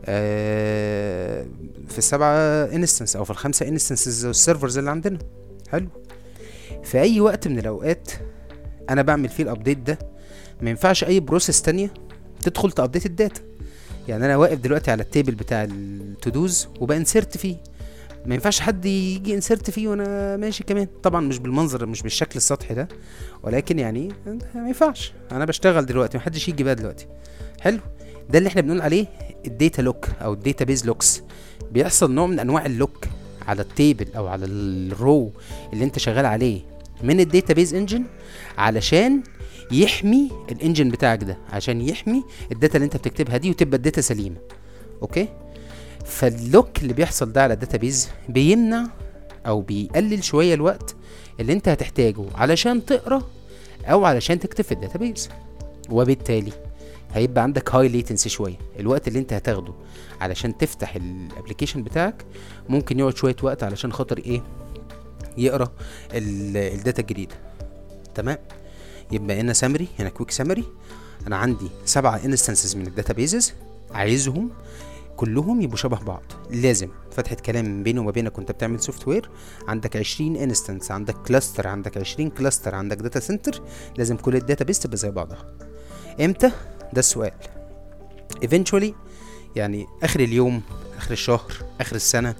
آه 0.05 1.45
في 1.87 1.97
السبعة 1.97 2.35
instance 2.65 3.15
أو 3.15 3.23
في 3.23 3.31
الخمسة 3.31 3.67
instances 3.67 4.25
ال 4.25 4.32
servers 4.32 4.77
اللي 4.77 4.89
عندنا. 4.91 5.19
حلو. 5.69 5.87
في 6.83 7.01
أي 7.01 7.21
وقت 7.21 7.47
من 7.47 7.59
الأوقات 7.59 8.11
أنا 8.89 9.01
بعمل 9.01 9.29
فيه 9.29 9.43
ال 9.43 9.48
update 9.48 9.77
ده 9.77 9.99
ما 10.61 10.69
ينفعش 10.69 11.03
أي 11.03 11.19
process 11.19 11.61
تانية 11.61 11.93
تدخل 12.41 12.71
ت 12.71 12.76
update 12.76 13.05
ال 13.05 13.11
data. 13.11 13.41
يعني 14.09 14.25
أنا 14.25 14.37
واقف 14.37 14.59
دلوقتي 14.59 14.91
على 14.91 15.03
ال 15.03 15.08
table 15.08 15.35
بتاع 15.35 15.63
ال 15.63 15.78
to-dos 15.78 16.67
وب 16.79 16.94
insert 16.94 17.37
فيه. 17.37 17.55
ما 18.25 18.33
ينفعش 18.35 18.59
حد 18.59 18.85
يجي 18.85 19.33
insert 19.33 19.69
فيه 19.69 19.87
وأنا 19.87 20.37
ماشي 20.37 20.63
كمان. 20.63 20.87
طبعا 21.03 21.21
مش 21.21 21.39
بالمنظر 21.39 21.85
مش 21.85 22.01
بالشكل 22.01 22.37
السطحي 22.37 22.73
ده 22.73 22.87
ولكن 23.43 23.79
يعني 23.79 24.11
ما 24.55 24.67
ينفعش. 24.67 25.13
أنا 25.31 25.45
بشتغل 25.45 25.85
دلوقتي 25.85 26.17
محدش 26.17 26.49
يجي 26.49 26.63
بقى 26.63 26.75
دلوقتي. 26.75 27.07
حلو. 27.61 27.79
ده 28.29 28.37
اللي 28.37 28.47
إحنا 28.47 28.61
بنقول 28.61 28.81
عليه 28.81 29.05
ال 29.45 29.52
data 29.52 29.81
lock 29.81 30.07
أو 30.21 30.33
ال 30.33 30.65
database 30.65 30.85
locks 30.85 31.21
بيحصل 31.71 32.11
نوع 32.11 32.27
من 32.27 32.39
أنواع 32.39 32.65
ال 32.65 32.73
lock 32.73 33.05
على 33.47 33.61
ال 33.61 33.69
table 33.69 34.07
أو 34.15 34.27
على 34.27 34.45
ال 34.45 34.67
row 34.67 35.31
اللي 35.73 35.83
أنت 35.85 35.99
شغال 35.99 36.25
عليه. 36.25 36.61
من 37.03 37.19
ال 37.19 37.53
database 37.53 37.73
engine 37.73 38.03
علشان 38.57 39.23
يحمي 39.71 40.31
ال 40.51 40.56
engine 40.56 40.89
بتاعك 40.89 41.23
ده 41.23 41.37
عشان 41.49 41.81
يحمي 41.81 42.23
ال 42.51 42.56
data 42.56 42.75
اللي 42.75 42.85
انت 42.85 42.97
بتكتبها 42.97 43.37
دي 43.37 43.49
وتبقى 43.49 43.77
ال 43.77 43.82
data 43.82 44.01
سليمة. 44.01 44.37
okay؟ 45.01 45.27
فال 46.05 46.26
lock 46.26 46.69
اللي 46.81 46.93
بيحصل 46.93 47.31
ده 47.31 47.43
على 47.43 47.53
ال 47.53 47.59
database 47.59 48.09
بيمنع 48.29 48.83
أو 49.47 49.61
بيقلل 49.61 50.23
شوية 50.23 50.53
الوقت 50.53 50.95
اللي 51.39 51.53
انت 51.53 51.69
هتحتاجه 51.69 52.25
علشان 52.35 52.85
تقرأ 52.85 53.21
أو 53.85 54.05
علشان 54.05 54.39
تكتب 54.39 54.63
في 54.63 54.71
ال 54.71 54.77
database. 54.77 55.29
وبالتالي 55.89 56.51
هيبقى 57.13 57.43
عندك 57.43 57.75
high 57.75 57.87
latency 57.87 58.29
شوية 58.29 58.55
الوقت 58.79 59.07
اللي 59.07 59.19
انت 59.19 59.33
هتاخده 59.33 59.73
علشان 60.21 60.57
تفتح 60.57 60.95
ال 60.95 61.02
application 61.02 61.83
بتاعك 61.83 62.25
ممكن 62.69 62.99
يقعد 62.99 63.17
شوية 63.17 63.35
وقت 63.43 63.63
علشان 63.63 63.93
خاطر 63.93 64.17
إيه؟ 64.17 64.41
يقرا 65.39 65.71
ال 66.13 66.31
data 66.31 67.01
الجديده. 67.01 67.35
تمام؟ 68.15 68.37
يبقى 69.11 69.39
هنا 69.41 69.53
summary 69.53 69.87
هنا 69.99 70.09
quick 70.09 70.31
summary 70.31 70.63
أنا 71.27 71.37
عندي 71.37 71.69
سبعة 71.85 72.21
instances 72.25 72.75
من 72.75 72.87
ال 72.87 72.94
databases 72.94 73.53
عايزهم 73.91 74.49
كلهم 75.17 75.61
يبقوا 75.61 75.77
شبه 75.77 75.97
بعض. 75.99 76.23
لازم 76.51 76.89
فتحة 77.11 77.35
كلام 77.35 77.83
بيني 77.83 77.99
وما 77.99 78.11
بينك 78.11 78.37
وانت 78.37 78.51
بتعمل 78.51 78.79
software 78.79 79.29
عندك 79.67 79.97
20 79.97 80.35
instance 80.35 80.91
عندك 80.91 81.15
cluster 81.15 81.67
عندك 81.67 81.97
20 81.97 82.29
cluster 82.29 82.75
عندك 82.75 82.97
data 82.97 83.19
center 83.19 83.61
لازم 83.97 84.17
كل 84.17 84.35
ال 84.35 84.65
database 84.65 84.79
تبقى 84.79 84.97
زي 84.97 85.09
بعضها. 85.11 85.45
إمتى؟ 86.21 86.51
ده 86.93 86.99
السؤال. 86.99 87.31
eventually 88.45 88.93
يعني 89.55 89.87
آخر 90.03 90.19
اليوم 90.19 90.61
آخر 90.97 91.11
الشهر 91.11 91.51
آخر 91.81 91.95
السنة 91.95 92.35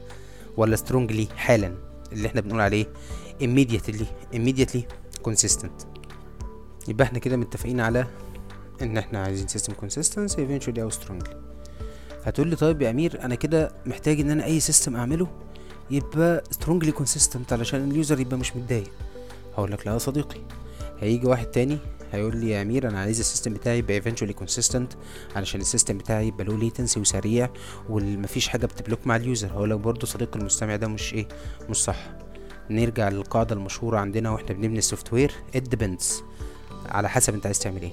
ولا 0.57 0.77
strongly 0.77 1.33
حالا؟ 1.37 1.88
اللي 2.13 2.27
إحنا 2.27 2.41
بنقول 2.41 2.61
عليه 2.61 2.85
immediately 3.43 4.05
immediately 4.35 4.81
consistent. 5.29 5.85
يبقى 6.87 7.03
إحنا 7.05 7.19
كده 7.19 7.37
متفقين 7.37 7.79
على 7.79 8.07
إن 8.81 8.97
إحنا 8.97 9.23
عايزين 9.23 9.47
system 9.47 9.73
consistency 9.73 10.35
eventually 10.35 10.79
أو 10.79 10.89
strongly. 10.89 11.29
هتقول 12.23 12.47
لي 12.47 12.55
طيب 12.55 12.81
يا 12.81 12.89
أمير 12.89 13.23
أنا 13.23 13.35
كده 13.35 13.71
محتاج 13.85 14.19
إن 14.19 14.29
أنا 14.31 14.45
أي 14.45 14.59
system 14.59 14.95
أعمله 14.95 15.27
يبقى 15.91 16.43
strongly 16.55 16.91
consistent 16.99 17.51
علشان 17.51 17.91
ال 17.91 17.97
user 17.97 18.19
يبقى 18.19 18.37
مش 18.37 18.55
متضايق. 18.55 18.91
هقول 19.53 19.71
لك 19.71 19.87
لا 19.87 19.93
يا 19.93 19.97
صديقي. 19.97 20.41
هيجي 20.99 21.27
واحد 21.27 21.45
تاني 21.45 21.77
هيقول 22.11 22.37
لي 22.37 22.49
يا 22.49 22.61
أمير 22.61 22.87
أنا 22.89 22.99
عايز 22.99 23.19
ال 23.19 23.24
system 23.24 23.53
بتاعي 23.53 23.77
يبقى 23.77 24.01
eventually 24.01 24.33
consistent 24.43 24.95
علشان 25.35 25.61
ال 25.61 25.66
system 25.66 25.97
بتاعي 25.97 26.27
يبقى 26.27 26.43
له 26.45 26.57
latency 26.57 26.99
وسريع 26.99 27.49
ومفيش 27.89 28.47
حاجة 28.47 28.65
بت 28.65 28.75
block 28.75 28.99
مع 29.07 29.15
ال 29.15 29.22
user 29.22 29.47
هقول 29.47 29.69
لك 29.69 29.79
برضه 29.79 30.07
صديقي 30.07 30.39
المستمع 30.39 30.75
ده 30.75 30.87
مش 30.87 31.13
إيه 31.13 31.27
مش 31.69 31.77
صح. 31.83 32.11
نرجع 32.69 33.09
للقاعدة 33.09 33.55
المشهورة 33.55 33.97
عندنا 33.99 34.29
وإحنا 34.31 34.47
بنبني 34.53 34.77
ال 34.77 35.13
software. 35.13 35.31
Depends 35.55 36.05
على 36.85 37.09
حسب 37.09 37.33
أنت 37.33 37.45
عايز 37.45 37.59
تعمل 37.59 37.81
إيه. 37.81 37.91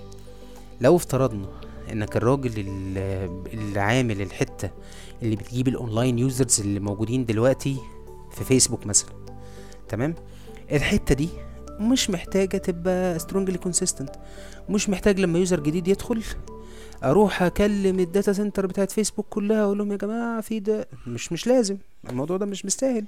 لو 0.81 0.97
افترضنا 0.97 1.49
إنك 1.93 2.17
الراجل 2.17 2.53
اللي 3.53 3.81
عامل 3.81 4.23
الحتة 4.23 4.71
اللي 5.23 5.37
بتجيب 5.37 5.69
ال 5.69 5.76
online 5.76 6.19
users 6.19 6.61
اللي 6.61 6.81
موجودين 6.81 7.25
دلوقتي 7.27 7.77
في 8.33 8.45
فيسبوك 8.45 8.87
مثلا 8.87 9.11
تمام؟ 9.89 10.15
الحتة 10.73 11.15
دي 11.15 11.29
مش 11.81 12.11
محتاجة 12.11 12.57
تبقى 12.57 13.19
strongly 13.19 13.59
consistent 13.59 14.11
مش 14.69 14.89
محتاج 14.89 15.21
لما 15.21 15.39
user 15.39 15.61
جديد 15.61 15.89
يدخل 15.89 16.23
أروح 17.05 17.43
أكلم 17.43 18.01
ال 18.01 18.07
data 18.07 18.33
center 18.33 18.67
بتاعت 18.67 18.91
فيسبوك 18.91 19.27
كلها 19.31 19.63
أقول 19.65 19.79
لهم 19.79 19.93
يا 19.93 19.97
جماعة 19.97 20.41
في 20.41 20.61
ده 20.61 20.89
مش 21.07 21.33
مش 21.33 21.47
لازم. 21.47 21.77
الموضوع 22.11 22.37
ده 22.37 22.47
مش 22.47 22.65
مستاهل. 22.65 23.05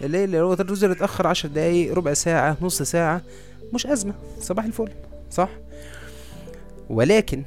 ليه 0.00 0.26
لو 0.26 0.52
ال 0.52 0.60
user 0.60 0.92
اتأخر 0.92 1.26
عشر 1.26 1.48
دقايق 1.48 1.94
ربع 1.94 2.14
ساعة 2.14 2.56
نص 2.62 2.82
ساعة 2.82 3.22
مش 3.74 3.86
أزمة. 3.86 4.14
صباح 4.40 4.64
الفل. 4.64 4.88
صح؟ 5.30 5.48
ولكن 6.90 7.42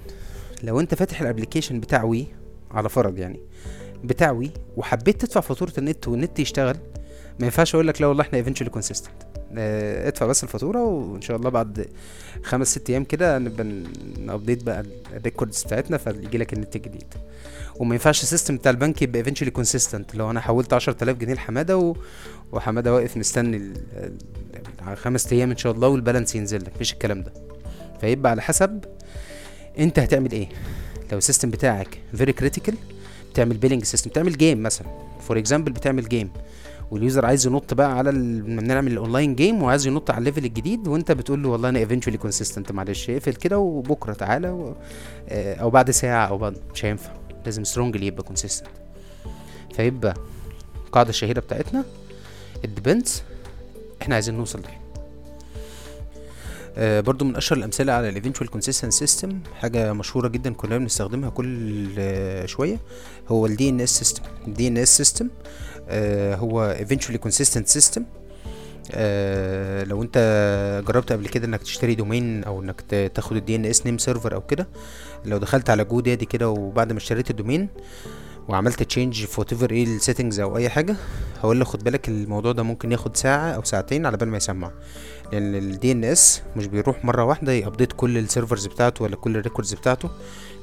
لو 0.63 0.80
أنت 0.80 0.96
فاتح 0.96 1.22
ال 1.22 1.26
application 1.26 1.79
بتاع 1.80 2.04
وي 2.04 2.28
على 2.72 2.89
فرض 2.89 3.18
يعني 3.18 3.39
بتاع 4.04 4.32
وي 4.32 4.51
وحبيت 4.78 5.22
تدفع 5.25 5.42
فاتورة 5.42 5.74
النت 5.78 6.08
والنت 6.08 6.39
يشتغل 6.39 6.78
ما 7.39 7.46
ينفعش 7.46 7.75
أقول 7.75 7.88
لك 7.88 8.01
لا 8.01 8.08
والله 8.08 8.24
إحنا 8.24 8.38
eventually 8.38 8.70
consistent 8.70 9.24
ادفع 9.58 10.25
بس 10.25 10.44
الفاتورة 10.44 10.84
وإن 10.84 11.22
شاء 11.22 11.38
الله 11.38 11.50
بعد 11.50 11.88
خمس 12.44 12.68
ست 12.72 12.89
أيام 12.89 13.03
كده 13.03 13.38
نبقى 13.39 13.68
ن 14.20 14.26
update 14.26 14.63
بقى 14.63 14.84
ال 15.13 15.20
records 15.20 15.63
بتاعتنا 15.63 15.98
فيجي 15.98 16.38
لك 16.38 16.53
النت 16.53 16.75
الجديد 16.75 17.13
وما 17.75 17.96
ينفعش 17.96 18.24
ال 18.24 18.28
system 18.28 18.56
بتاع 18.58 18.72
البنك 18.72 19.01
يبقى 19.01 19.20
eventually 19.20 19.51
consistent 19.51 20.15
لو 20.15 20.32
أنا 20.32 20.39
حولت 20.41 20.74
10000 20.74 21.18
جنيه 21.18 21.34
لحمادة 21.34 21.77
و... 21.77 21.96
وحمادة 22.51 22.94
واقف 22.94 23.18
مستني. 23.18 23.74
خمس 24.96 25.34
أيام 25.34 25.51
إن 25.51 25.58
شاء 25.58 25.72
الله 25.72 25.88
وال 25.88 25.98
balance 25.98 26.36
ينزل 26.36 26.62
لك. 26.62 26.72
مفيش 26.75 26.94
الكلام 26.94 27.24
ده. 27.24 27.34
فيبقى 28.01 28.32
على 28.32 28.41
حسب 28.41 28.86
أنت 29.79 30.00
هتعمل 30.00 30.32
إيه. 30.32 30.50
لو 31.12 31.18
ال 31.18 31.22
system 31.22 31.50
بتاعك 31.50 31.98
very 32.15 32.34
critical 32.34 32.75
بتعمل 33.32 33.58
billing 33.58 33.84
system 33.84 34.10
بتعمل 34.10 34.38
game 34.38 34.63
مثلا. 34.63 34.88
for 35.27 35.38
example 35.38 35.72
بتعمل 35.72 36.10
game 36.10 36.29
وال 36.91 37.03
user 37.03 37.25
عايز 37.25 37.48
ينط 37.48 37.74
بقى 37.74 37.98
على. 37.98 38.12
بنعمل 38.41 38.91
ال 38.91 38.98
online 38.98 39.36
game 39.36 39.63
وعايز 39.63 39.88
ينط 39.88 40.12
على 40.12 40.19
ال 40.20 40.24
level 40.24 40.46
الجديد 40.46 40.88
وانت 40.88 41.12
بتقول 41.12 41.43
له 41.43 41.50
والله 41.50 41.69
أنا 41.69 41.79
eventually 41.79 42.18
consistent 42.18 42.72
معلش 42.72 43.10
اقفل 43.10 43.34
كده 43.34 43.58
وبكرة 43.60 44.13
تعالى 44.13 44.50
و... 44.50 44.75
أو 45.31 45.69
بعد 45.69 45.91
ساعة 45.91 46.25
أو 46.27 46.38
بعد 46.38 46.58
مش 46.74 46.86
هينفع. 46.86 47.12
لازم 47.46 47.63
strongly 47.63 48.06
يبقى 48.08 48.24
consistent 48.24 48.70
فيبقى 49.75 50.13
القاعده 50.86 51.10
الشهيره 51.10 51.39
بتاعتنا. 51.39 51.84
ال 52.65 52.73
depends 52.73 53.24
إحنا 54.01 54.15
عايزين 54.15 54.36
نوصل 54.36 54.60
آه 54.60 54.88
برضو 56.79 57.25
من 57.25 57.36
أشهر 57.36 57.57
الأمثلة 57.57 57.93
على 57.93 58.09
ال 58.10 58.14
eventual 58.14 58.50
consistent 58.50 58.94
system 58.94 59.39
حاجة 59.59 59.93
مشهورة 59.93 60.27
جدا 60.27 60.53
كلنا 60.53 60.77
بنستخدمها 60.77 61.29
كل 61.29 61.89
آه 62.00 62.45
شوية 62.45 62.79
هو 63.27 63.45
ال 63.46 63.70
DNS 63.70 63.89
system 64.00 64.24
ال 64.48 64.68
DNS 64.68 64.98
system 64.98 65.29
هو 66.39 66.71
eventually 66.72 67.18
consistent 67.18 67.68
system 67.68 68.03
لو 69.89 70.03
انت 70.03 70.17
جربت 70.88 71.12
قبل 71.12 71.27
كده 71.27 71.45
انك 71.48 71.62
تشتري 71.63 71.95
domain 71.96 72.44
أو 72.43 72.62
انك 72.62 72.81
تاخد 73.15 73.36
ال 73.36 73.56
DNS 73.56 73.86
name 73.86 73.98
server 73.98 74.34
أو 74.36 74.41
كده 74.41 74.67
لو 75.25 75.38
دخلت 75.38 75.69
على 75.69 75.83
GoDaddy 75.84 76.25
كده 76.25 76.50
وبعد 76.50 76.91
ما 76.91 76.98
اشتريت 76.98 77.29
ال 77.29 77.35
domain 77.35 77.68
وعملت 78.50 78.84
change 78.84 79.25
في 79.25 79.41
whatever 79.41 79.72
إيه 79.72 79.84
ال 79.84 79.90
settings 79.90 80.39
أو 80.39 80.58
اي 80.58 80.70
حاجة 80.70 80.96
هقول 81.39 81.60
له 81.60 81.65
خد 81.65 81.84
بالك 81.84 82.08
الموضوع 82.10 82.51
ده 82.51 82.63
ممكن 82.63 82.91
ياخد 82.91 83.18
ساعة 83.18 83.50
أو 83.51 83.63
ساعتين 83.63 84.06
على 84.06 84.18
بال 84.18 84.27
ما 84.27 84.38
يسمع 84.38 84.72
لأن 85.32 85.56
ال 85.56 85.91
DNS 85.91 86.41
مش 86.56 86.65
بيروح 86.65 87.06
مرة 87.06 87.24
واحدة 87.24 87.51
ي 87.51 87.58
update 87.58 87.94
كل 87.94 88.18
ال 88.18 88.24
servers 88.24 88.68
بتاعته 88.68 89.03
ولا 89.03 89.15
كل 89.15 89.38
ال 89.38 89.42
records 89.42 89.74
بتاعته. 89.74 90.10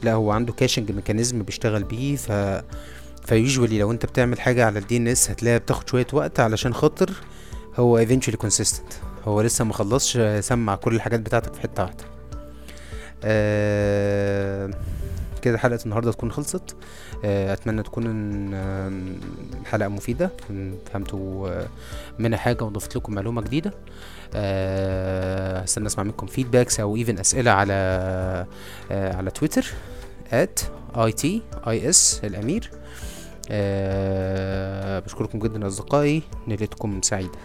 لا 0.02 0.12
هو 0.12 0.30
عنده 0.30 0.52
caching 0.52 0.92
mechanism 0.92 1.42
بيشتغل 1.42 1.84
بيه 1.84 2.16
ف 2.16 2.32
usually 3.26 3.78
لو 3.78 3.92
انت 3.92 4.06
بتعمل 4.06 4.40
حاجة 4.40 4.66
على 4.66 4.78
ال 4.78 4.96
DNS 4.96 5.30
هتلاقيها 5.30 5.58
بتاخد 5.58 5.88
شوية 5.88 6.06
وقت 6.12 6.40
علشان 6.40 6.74
خاطر 6.74 7.10
هو 7.76 8.06
eventually 8.06 8.46
consistent. 8.46 8.94
هو 9.24 9.40
لسه 9.40 9.64
ما 9.64 9.72
خلصش 9.72 10.18
سمع 10.40 10.74
كل 10.74 10.94
الحاجات 10.94 11.20
بتاعتك 11.20 11.54
في 11.54 11.60
حتة 11.60 11.82
واحدة. 11.82 12.04
آه 13.24 14.70
كده 15.46 15.58
حلقة 15.58 15.78
النهارده 15.84 16.12
تكون 16.12 16.32
خلصت. 16.32 16.76
آه 17.24 17.52
أتمنى 17.52 17.82
تكون 17.82 18.04
الحلقة 19.62 19.88
مفيدة. 19.88 20.30
فهمتوا 20.92 21.48
آه، 21.48 21.68
منها 22.18 22.38
حاجة 22.38 22.64
وضفت 22.64 22.96
لكم 22.96 23.14
معلومة 23.14 23.42
جديدة. 23.42 23.74
آه، 24.34 25.60
هستنى 25.60 25.86
أسمع 25.86 26.04
منكم 26.04 26.26
feedbacks 26.26 26.80
أو 26.80 26.96
even 26.96 27.18
أسئلة 27.18 27.50
على 27.50 28.46
على 28.90 29.30
تويتر 29.30 29.66
at 30.32 30.60
it 30.96 31.24
is 31.66 32.24
الأمير. 32.24 32.70
آه 33.50 34.98
بشكركم 34.98 35.38
جدا 35.38 35.66
أصدقائي. 35.66 36.22
ليلتكم 36.48 37.02
سعيده 37.02 37.38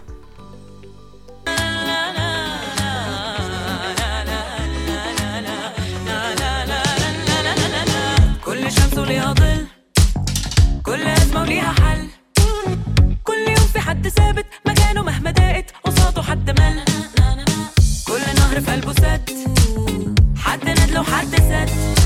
وليها 9.02 9.32
ظل. 9.32 9.66
كل 10.82 11.02
أزمة 11.02 11.40
وليها 11.40 11.72
حل. 11.72 12.08
كل 13.24 13.48
يوم 13.48 13.66
في 13.72 13.80
حد 13.80 14.08
ثابت 14.08 14.46
مكانه 14.66 15.02
مهما 15.02 15.30
ضاقت 15.30 15.64
قصاده 15.84 16.22
حد 16.22 16.60
مل. 16.60 16.84
كل 18.06 18.20
نهر 18.36 18.60
في 18.60 18.70
قلبه 18.70 18.92
سد. 18.92 19.30
حد 20.36 20.68
ندله 20.68 21.02
حد 21.02 21.34
سد. 21.34 22.01